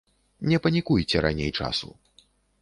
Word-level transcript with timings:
Не 0.51 0.57
панікуйце 0.63 1.21
раней 1.27 1.51
часу. 1.61 1.93